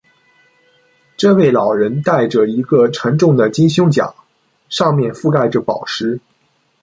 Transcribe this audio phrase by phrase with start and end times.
[1.15, 4.11] 这位老人戴着一个沉重的金胸甲，
[4.67, 6.19] 上面覆盖着宝石。